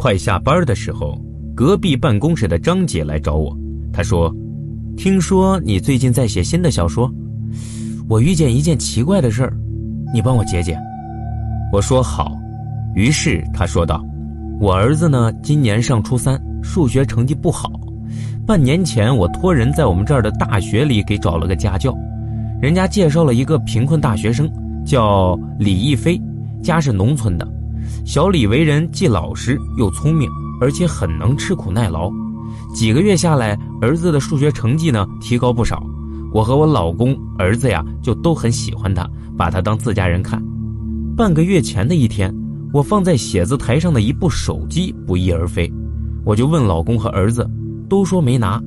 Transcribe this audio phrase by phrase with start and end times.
[0.00, 1.20] 快下班的时候，
[1.54, 3.54] 隔壁办公室的张姐来找我，
[3.92, 4.34] 她说
[4.96, 7.12] ：“听说你最近在写新的小说，
[8.08, 9.52] 我遇见一件奇怪的事儿，
[10.10, 10.74] 你帮我解解。”
[11.70, 12.34] 我说好。
[12.94, 14.02] 于是她说道
[14.58, 17.70] ：“我儿子呢，今年上初三，数学成绩不好。
[18.46, 21.94] 半年前我托人在我们这儿的大学里给找了个家教，
[22.58, 24.50] 人家介绍了一个贫困大学生，
[24.82, 26.18] 叫李逸飞，
[26.62, 27.46] 家是农村的。”
[28.04, 30.28] 小李为人既老实又聪明，
[30.60, 32.10] 而且很能吃苦耐劳。
[32.74, 35.82] 几个月下来，儿子的数学成绩呢提高不少。
[36.32, 40.42] 我和我老公、儿子呀就都很喜欢他，把他当自家人看。
[41.16, 42.32] 半个月前的一天，
[42.72, 45.72] 我放在写字台上的一部手机不翼而飞，
[46.24, 47.48] 我就问老公和儿子，
[47.88, 48.60] 都说没拿。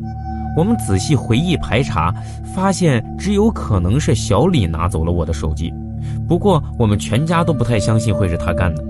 [0.55, 2.13] 我们仔细回忆排查，
[2.53, 5.71] 发现只有可能是小李拿走了我的手机。
[6.27, 8.83] 不过我们全家都不太相信会是他干的。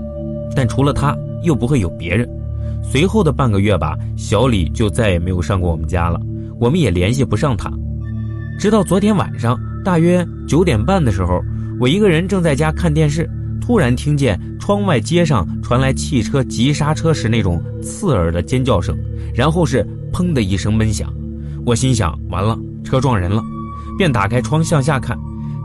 [0.56, 2.30] 但除了他，又不会有别人。
[2.84, 6.20] 随后的半个月吧，小李就再也没有上过我们家了，
[6.60, 7.72] 我们也联系不上他。
[8.60, 11.42] 直到昨天晚上，大约九点半的时候，
[11.80, 13.30] 我一个人正在家看电视，
[13.60, 18.96] 突然听见窗外街上传来汽车急刹车时那种刺耳的尖叫声，
[19.34, 21.12] 然后是砰的一声闷响。
[21.66, 23.42] 我心想：完了，车撞人了，
[23.98, 25.18] 便打开窗向下看，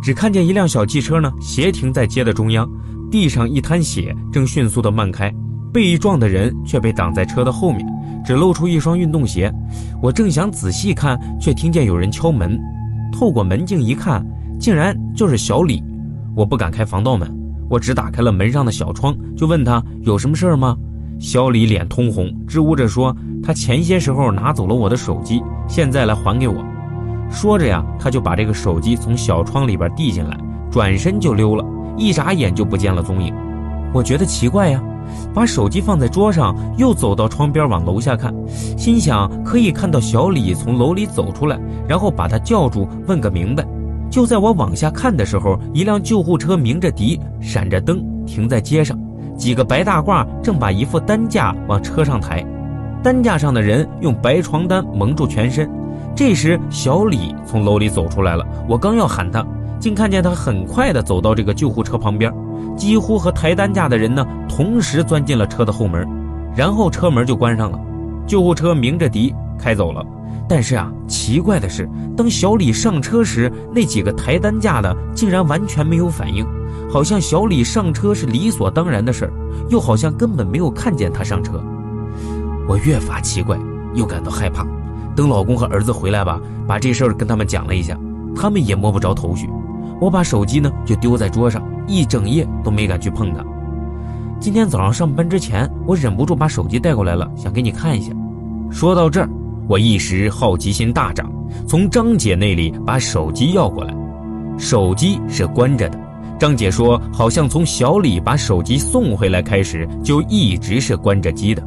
[0.03, 2.69] 只看见一辆小汽车呢斜停在街的中央。
[3.11, 5.33] 地上一滩血，正迅速地漫开，
[5.73, 7.87] 被撞的人却被挡在车的后面，
[8.25, 9.53] 只露出一双运动鞋。
[10.03, 12.59] 我正想仔细看，却听见有人敲门。
[13.13, 14.25] 透过门镜一看，
[14.61, 15.83] 竟然就是小李。
[16.37, 17.29] 我不敢开防盗门，
[17.69, 20.77] 我只打开了门上的小窗，就问他有什么事儿吗？
[21.19, 26.65] 小李脸通红，支吾着说他前些时候拿走了我的手机，现在来还给我。
[27.31, 30.39] 说着呀，他就把这个手机从小窗里边递进来，
[30.71, 31.65] 转身就溜了。
[31.99, 33.35] 一眨眼就不见了踪影，
[33.93, 34.81] 我觉得奇怪呀，
[35.35, 38.33] 把手机放在桌上，又走到窗边往楼下看，
[38.77, 43.67] 心想可以看到小李从楼里走出来，然后把他叫住问个明白。
[44.11, 48.99] 就在我往下看的时候，一辆救护车鸣着笛，闪着灯停在街上，
[49.37, 52.43] 几个白大褂正把一副担架往车上抬，
[53.03, 55.69] 担架上的人用白床单蒙住全身。
[56.15, 59.45] 这时小李从楼里走出来了，我刚要喊他。
[59.81, 62.33] 竟看见他很快地走到这个救护车旁边，
[62.77, 66.07] 几乎和抬担架的人呢同时钻进了车的后门，
[66.57, 67.79] 然后车门就关上了，
[68.27, 70.05] 救护车鸣着笛开走了。
[70.49, 76.47] 但是啊，奇怪的是，当小李上车时，那几个抬担架的竟然完全没有反应，
[76.91, 79.33] 好像小李上车是理所当然的事儿，
[79.69, 81.63] 又好像根本没有看见他上车。
[82.67, 83.59] 我越发奇怪，
[83.95, 84.67] 又感到害怕。
[85.15, 87.99] 等老公和儿子回来吧，把这事儿跟他们讲了一下，
[88.35, 89.51] 他们也摸不着头绪。
[90.01, 93.45] 我把手机呢就丢在桌上，一整夜都没敢去碰它。
[94.41, 98.13] 今天早上上班之前，我忍不住把手机带过来了，想给你看一下。
[98.71, 99.29] 说到这儿，
[99.67, 101.33] 我一时好奇心大涨，
[101.67, 103.93] 从张姐那里把手机要过来。
[104.57, 105.99] 手机是关着的，
[106.39, 111.63] 张姐说好像从小李把手机送回来开始，就一直是关着机的。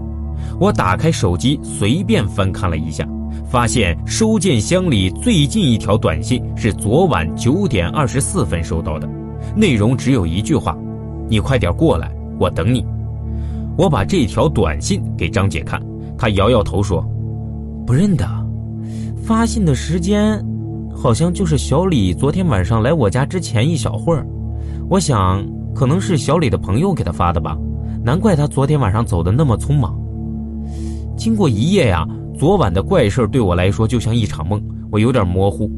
[0.59, 3.05] 我打开手机，随便翻看了一下。
[3.51, 9.05] 发现收件箱里最近一条短信是昨晚九点二十四分收到的，
[9.53, 10.73] 内容只有一句话
[11.27, 12.09] ：“你快点过来，
[12.39, 12.85] 我等你。”
[13.77, 15.81] 我把这条短信给张姐看，
[16.17, 17.05] 她摇摇头说
[17.85, 18.25] ：“不认得，
[19.21, 20.41] 发信的时间
[20.95, 24.25] 好像就是小李昨天晚上来我家之前一小会儿，
[24.89, 25.45] 我想
[25.75, 27.57] 可能是小李的朋友给他发的吧，
[28.01, 29.99] 难怪他昨天晚上走的那么匆忙。”
[31.19, 32.07] 经过一夜呀。
[32.41, 34.59] 昨晚的怪事对我来说就像一场梦，
[34.89, 35.69] 我有点模糊。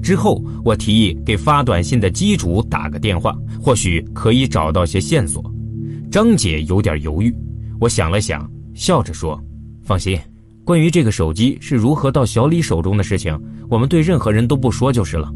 [0.00, 5.42] 之后，我提议给发短信的机主打个电话，或许可以找到些线索。
[6.08, 7.34] 张姐有点犹豫，
[7.80, 9.36] 我想了想，笑着说
[9.82, 10.16] ：“放心，
[10.64, 13.36] 关于这个手机是如何到小李手中的事情，
[13.68, 15.28] 我们对任何人都不说就是了。”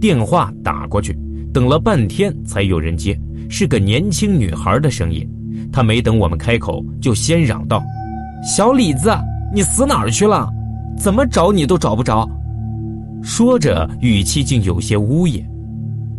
[0.00, 1.14] 电话打过去，
[1.52, 3.20] 等了半天才有人接，
[3.50, 5.28] 是个年轻女孩的声音。
[5.70, 7.82] 她没等我们开口，就先嚷道
[8.42, 9.10] ：“小李子！”
[9.54, 10.48] 你死哪儿去了？
[10.98, 12.28] 怎么找你都找不着。
[13.22, 15.48] 说着，语气竟有些呜咽。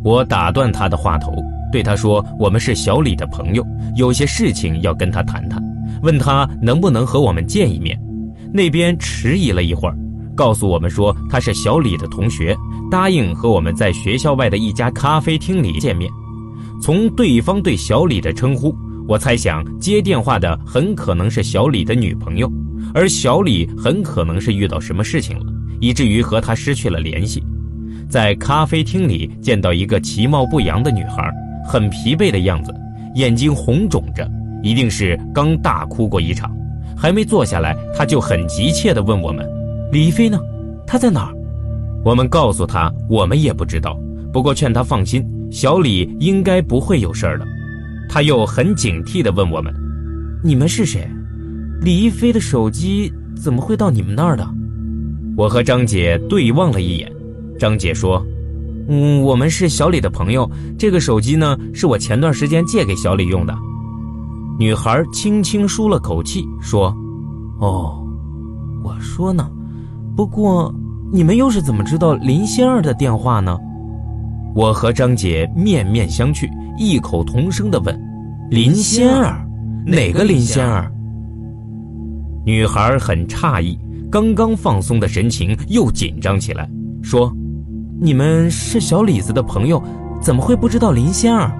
[0.05, 1.33] 我打断他的话头，
[1.69, 3.65] 对他说：“我们是小李的朋友，
[3.97, 5.61] 有些事情要跟他谈谈，
[6.01, 7.99] 问他能不能和我们见一面。”
[8.53, 9.97] 那边迟疑了一会儿，
[10.33, 12.55] 告诉我们说他是小李的同学，
[12.89, 16.09] 答应和我们在学校外的一家咖啡厅里见面。
[16.81, 18.73] 从对方对小李的称呼，
[19.09, 22.49] 我猜想接电话的很可能是小李的女朋友。
[22.93, 25.45] 而小李很可能是遇到什么事情了，
[25.79, 27.43] 以至于和他失去了联系。
[28.09, 31.29] 在咖啡厅里见到一个其貌不扬的女孩，
[31.67, 32.73] 很疲惫的样子，
[33.15, 34.29] 眼睛红肿着，
[34.61, 36.51] 一定是刚大哭过一场。
[36.95, 39.45] 还没坐下来，他就很急切地问我们
[39.91, 40.39] ：“李飞呢？
[40.87, 41.33] 他在哪儿？”
[42.05, 43.99] 我们告诉他，我们也不知道。
[44.31, 47.45] 不过劝他放心，小李应该不会有事儿的。
[48.07, 49.73] 他又很警惕地问我们
[50.43, 51.05] ：“你们是谁？
[51.81, 54.47] 李一飞的手机怎么会到你们那儿的？”
[55.37, 57.11] 我和张姐对望了一眼，
[57.59, 58.25] 张姐说
[58.87, 60.49] ：“嗯，我们是小李的朋友。
[60.77, 63.53] 这个手机呢，是我前段时间借给小李用的。”
[64.57, 66.95] 女孩轻轻舒了口气，说
[67.59, 68.01] ：“哦，
[68.81, 69.51] 我说呢，
[70.15, 70.73] 不过
[71.11, 73.57] 你们又是怎么知道林仙儿的电话呢？”
[74.55, 77.93] 我和张姐面面相觑，异口同声地问
[78.49, 79.45] ：“林仙儿？
[79.85, 80.89] 哪个林仙儿？”
[82.45, 83.75] 女孩很诧异，
[84.11, 86.69] 刚刚放松的神情又紧张起来，
[87.01, 87.35] 说
[87.99, 89.81] ：“你们是小李子的朋友，
[90.21, 91.51] 怎么会不知道林仙儿？”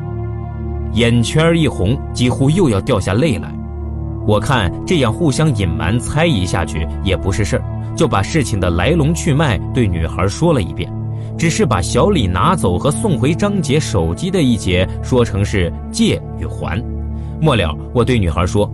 [0.94, 3.52] 眼圈一红，几乎又要掉下泪来。
[4.28, 7.64] 我看这样互相隐瞒、猜疑下去也不是事儿，
[7.96, 10.88] 就把事情的来龙去脉对女孩说了一遍，
[11.36, 16.80] 只是把小李拿走和送回张杰手机的一节说成是借与还。
[17.42, 18.72] 末了，我对女孩说：“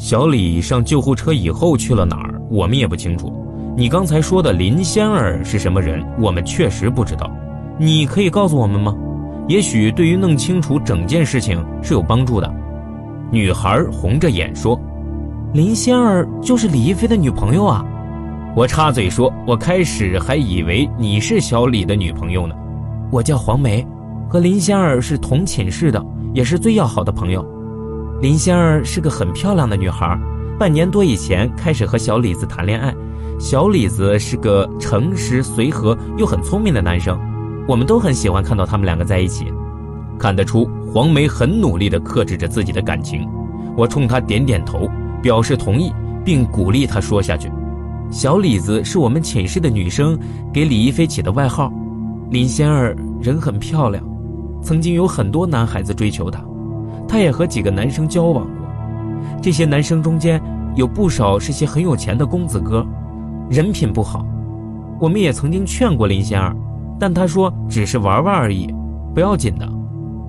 [0.00, 2.40] 小李上救护车以后去了哪儿？
[2.50, 3.30] 我们也不清楚。
[3.76, 6.02] 你刚才说的林仙儿是什么人？
[6.18, 7.30] 我们确实不知道。
[7.78, 8.96] 你可以告诉我们吗？”
[9.46, 12.50] 也许对于弄清楚整件事情是有帮助的。
[13.30, 14.80] 女孩红着眼说
[15.52, 17.84] ：“林仙儿就是李一飞的女朋友啊！”
[18.56, 22.54] 我插嘴说：“我开始还以为你是小李的女朋友呢。”
[23.12, 23.86] 我叫黄梅，
[24.30, 27.46] 和林仙儿是同寝室的，也是最要好的朋友。
[28.20, 30.18] 林仙儿是个很漂亮的女孩，
[30.58, 32.94] 半年多以前开始和小李子谈恋爱。
[33.38, 37.18] 小李子是个诚实随和又很聪明的男生。
[37.66, 39.46] 我们都很喜欢看到他们两个在一起，
[40.18, 43.26] 看得出黄梅很努力地克制着自己的感情。
[43.74, 44.86] 我冲她点点头，
[45.22, 45.90] 表示同意，
[46.22, 47.50] 并鼓励她说下去。
[48.10, 50.18] 小李子是我们寝室的女生
[50.52, 51.72] 给李一飞起的外号。
[52.28, 54.04] 林仙儿人很漂亮，
[54.62, 56.44] 曾经有很多男孩子追求她，
[57.10, 59.40] 她也和几个男生交往过。
[59.42, 60.40] 这些男生中间
[60.76, 62.86] 有不少是些很有钱的公子哥，
[63.50, 64.24] 人品不好。
[65.00, 66.54] 我们也曾经劝过林仙儿。
[67.00, 68.72] 但他说只是玩玩而已，
[69.12, 69.66] 不要紧的。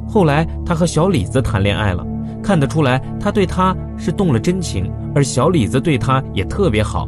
[0.08, 2.04] 后来他和小李子谈恋爱了，
[2.42, 7.08] 看得出来他对他是动了真情，而小李子对他也特别好。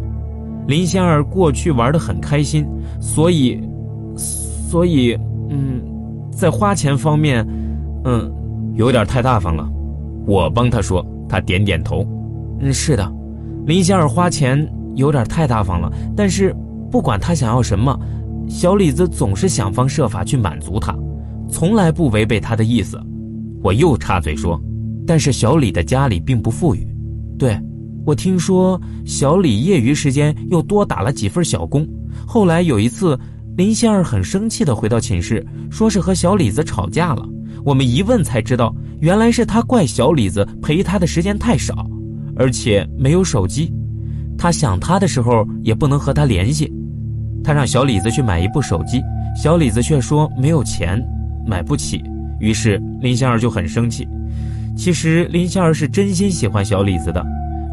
[0.68, 2.68] 林仙儿过去玩得很开心，
[3.00, 3.60] 所以，
[4.16, 5.18] 所以，
[5.50, 5.82] 嗯，
[6.30, 7.48] 在花钱方面，
[8.04, 8.30] 嗯，
[8.76, 9.70] 有点太大方了。
[10.26, 12.06] 我帮他说，他点点头，
[12.60, 13.12] 嗯，是的，
[13.66, 15.92] 林仙儿花钱有点太大方了。
[16.16, 16.56] 但是
[16.92, 18.00] 不管他想要什么。
[18.46, 20.94] 小李子总是想方设法去满足他，
[21.50, 23.02] 从来不违背他的意思。
[23.64, 24.62] 我又插嘴说
[25.08, 26.86] ：“但是小李的家里并不富裕。
[27.40, 27.58] 对，
[28.06, 31.88] 我听说小李业余时间又多打了几份小工。
[32.28, 33.18] 后来有一次，
[33.56, 37.26] 林仙儿很生气地回到寝室，说是和小李子吵架了。
[37.64, 41.88] 我们一问才知道，原来是他怪小李子陪他的时间太少，
[42.36, 43.74] 而且没有手机，
[44.38, 46.72] 他想他的时候也不能和他联系。”
[47.44, 49.02] 他让小李子去买一部手机，
[49.36, 51.02] 小李子却说没有钱，
[51.46, 52.02] 买不起。
[52.40, 54.08] 于是林仙儿就很生气。
[54.78, 57.22] 其实林仙儿是真心喜欢小李子的，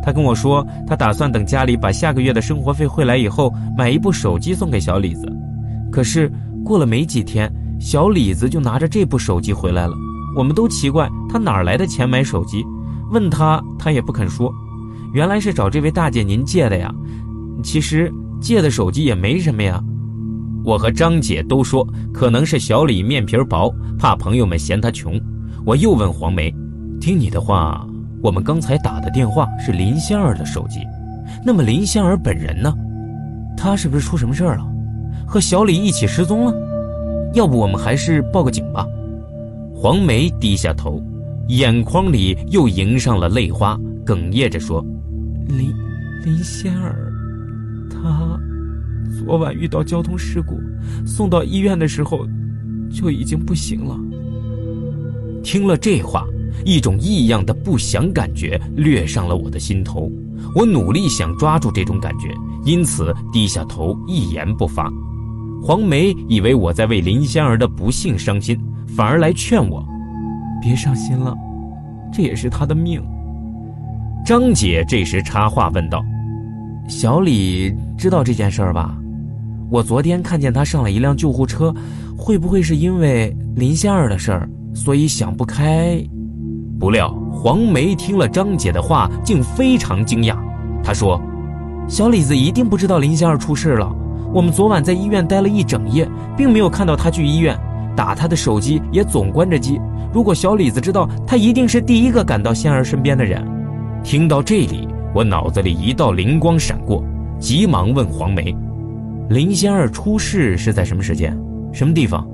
[0.03, 5.33] 他跟我说，他打算等家里把下个月的生活费汇来以后，买一部手机送给小李子。
[5.91, 6.31] 可是
[6.65, 7.49] 过了没几天，
[7.81, 9.95] 小李子就拿着这部手机回来了。
[10.37, 12.65] 我们都奇怪他哪来的钱买手机，
[13.11, 14.53] 问他他也不肯说。
[15.13, 16.95] 原来是找这位大姐您借的呀。
[17.65, 18.13] 其实。
[18.41, 19.85] 借的手机也没什么呀，
[20.65, 25.21] 我和张姐都说可能是小李面皮薄，怕朋友们嫌他穷。
[25.63, 26.51] 我又问黄梅
[27.03, 27.87] ：“听你的话，
[28.23, 30.81] 我们刚才打的电话是林仙儿的手机，
[31.45, 32.73] 那么林仙儿本人呢？
[33.59, 34.67] 他是不是出什么事儿了？
[35.27, 36.55] 和小李一起失踪了？
[37.35, 38.87] 要不我们还是报个警吧？”
[39.75, 41.03] 黄梅低下头，
[41.49, 44.85] 眼眶里又迎上了泪花，哽咽着说
[45.49, 45.73] ：“林
[46.25, 47.13] 林仙儿。”
[47.91, 48.39] 他
[49.19, 50.59] 昨晚遇到交通事故，
[51.07, 52.27] 送到医院的时候
[52.91, 53.99] 就已经不行了。
[55.43, 56.27] 听了这话，
[56.65, 60.11] 一种异样的不祥感觉掠上了我的心头。
[60.55, 62.29] 我努力想抓住这种感觉，
[62.65, 64.93] 因此低下头，一言不发。
[65.63, 68.59] 黄梅以为我在为林仙儿的不幸伤心，
[68.97, 69.85] 反而来劝我
[70.61, 71.37] ：“别伤心了，
[72.13, 73.03] 这也是她的命。”
[74.25, 76.03] 张姐这时插话问道。
[76.89, 78.97] 小李知道这件事儿吧？
[79.71, 81.73] 我昨天看见他上了一辆救护车，
[82.17, 86.03] 会不会是因为林仙儿的事儿，所以想不开？
[86.79, 90.37] 不料黄梅听了张姐的话，竟非常惊讶。
[90.83, 91.21] 她说
[91.87, 93.95] ：“小李子一定不知道林仙儿出事了。
[94.33, 97.59] 我们昨晚在医院待了一整夜，并没有看到他去医院，
[97.97, 99.81] 打他的手机也总关着机。
[100.13, 103.45] 如果小李子知道，他一定是第一个赶到仙儿身边的人。”
[104.03, 107.03] 听到这里，我脑子里一道灵光闪过，
[107.39, 108.57] 急忙问黄梅
[109.29, 111.37] ：“林仙儿出事是在什么时间，
[111.73, 112.27] 什么地方？”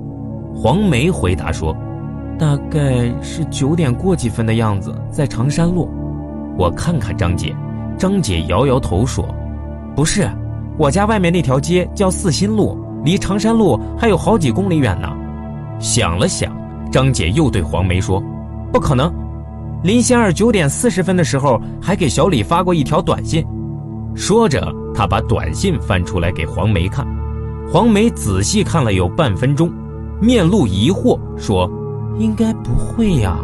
[0.55, 1.75] 黄梅回答说。
[2.39, 5.89] 大概是九点过几分的样子，在长山路。
[6.55, 7.55] 我看看张姐，
[7.97, 9.27] 张姐摇摇头说
[9.95, 10.29] ：“不是，
[10.77, 15.07] 我家外面那条街叫四新路，离长山路还有好几公里远呢。”
[15.79, 16.55] 想了想，
[16.91, 18.23] 张姐又对黄梅说
[18.71, 19.13] ：“不可能，
[19.83, 23.45] 林仙儿九点四十分的时候还给小李发过一条短信。”
[24.15, 27.05] 说着，她把短信翻出来给黄梅看。
[27.71, 29.71] 黄梅仔细看了有半分钟，
[30.21, 31.69] 面露疑惑说。
[32.17, 33.37] 应该不会呀，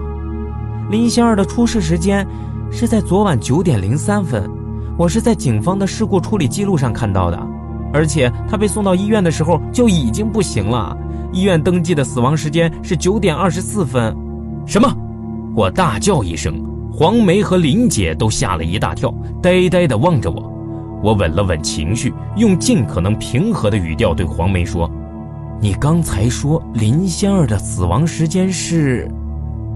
[0.89, 2.25] 林仙儿的出事时间
[2.71, 4.49] 是在昨晚九点零三分，
[4.95, 7.47] 我是在警方的事故处理记录上看到的，
[7.91, 10.95] 而且他被送到医院的时候就已经不行了，
[11.31, 14.15] 医院登记的死亡时间是九点二十四分。
[14.67, 14.95] 什么？
[15.55, 20.51] 我大叫一声，黄梅和林姐都吓了一大跳，呆呆地望着我。
[21.01, 24.89] 我稳了稳情绪，用尽可能平和的语调对黄梅说。
[25.59, 29.09] 你刚才说林仙儿的死亡时间是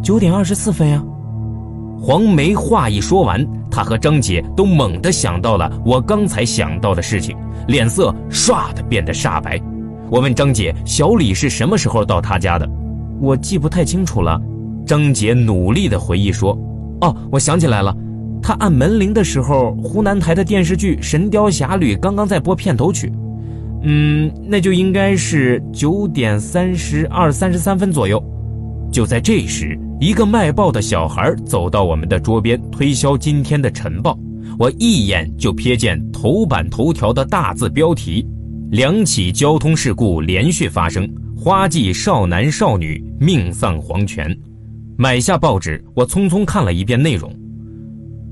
[0.01, 1.03] 九点二十四分呀？
[1.99, 3.45] 黄梅话一说完，
[3.77, 9.61] 他和张姐都猛地想到了我刚才想到的事情，脸色唰的变得煞白。
[10.09, 12.67] 我问张姐：“小李是什么时候到他家的？”
[13.21, 14.41] 我记不太清楚了。
[14.83, 16.57] 张姐努力的回忆说
[17.01, 17.95] ：“哦，我想起来了，
[18.41, 23.13] 他按门铃的时候，湖南台的电视剧《神雕侠侣》刚刚在播片头曲。”
[23.85, 28.19] 嗯，那就应该是九点三十二、三十三分左右。
[28.91, 34.17] 就在这时，一个卖报的小孩走到我们的桌边，推销今天的晨报。
[34.57, 38.25] 我一眼就瞥见头版头条的大字标题：
[38.71, 44.35] 两起交通事故连续发生，花季少男少女命丧黄泉。
[44.97, 47.31] 买下报纸，我匆匆看了一遍内容。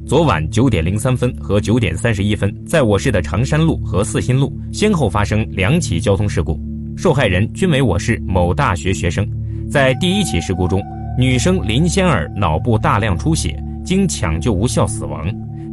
[0.08, 6.60] 昨晚九点零三分和九点三十一分，在我市的长山路和四新路先后发生两起交通事故，
[6.98, 9.28] 受害人均为我市某大学学生。
[9.70, 10.82] 在第一起事故中，
[11.18, 15.26] 女生林仙儿脑部大量出血，经抢救无效死亡；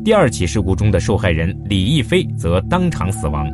[0.05, 3.47] 第二起事故中的受害人李亦飞则当场死亡。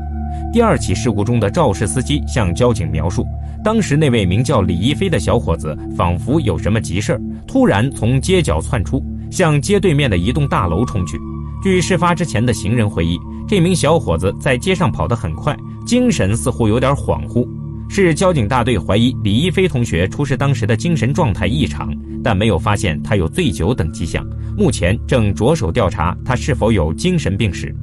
[0.52, 3.26] 第二起事故中的肇事司机向交警描述，
[3.62, 9.02] 当时那位名叫李亦飞的小伙子仿佛有什么急事儿，突然从街角窜出。
[9.30, 11.18] 向街对面的一栋大楼冲去。
[11.62, 15.54] 据事发之前的行人回忆，这名小伙子在街上跑得很快，
[15.86, 17.46] 精神似乎有点恍惚。
[17.90, 21.90] 市交警大队怀疑李一飞同学出事当时的精神状态异常，
[22.22, 24.24] 但没有发现他有醉酒等迹象。
[24.56, 27.74] 目前正着手调查他是否有精神病史。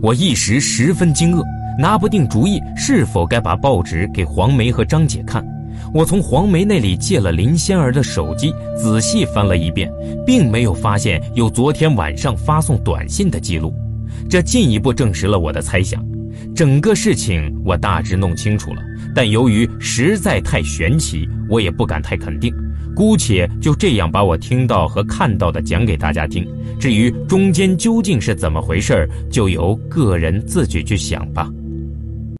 [0.00, 1.42] 我一时十分惊愕，
[1.78, 5.44] 拿不定主意是否该把报纸给黄梅和张姐看。
[5.92, 9.90] 我从黄梅那里借了林仙儿的手机，仔细翻了一遍，
[10.24, 13.74] 并没有发现有昨天晚上发送短信的记录，
[14.30, 16.04] 这进一步证实了我的猜想。
[16.54, 18.82] 整个事情我大致弄清楚了，
[19.18, 22.54] 但由于实在太玄奇，我也不敢太肯定，
[22.94, 26.46] 姑且就这样把我听到和看到的讲给大家听。
[26.78, 31.50] 至于中间究竟是怎么回事，就由个人自己去想吧。